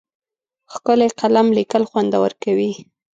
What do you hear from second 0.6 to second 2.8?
ښکلی قلم لیکل خوندور کوي.